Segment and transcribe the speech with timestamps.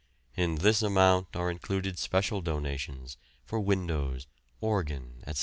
[0.35, 4.25] In this amount are included special donations for windows,
[4.59, 5.39] organ, etc.